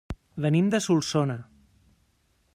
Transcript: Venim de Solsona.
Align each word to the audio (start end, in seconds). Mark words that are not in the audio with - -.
Venim 0.45 0.71
de 0.75 0.79
Solsona. 0.85 1.37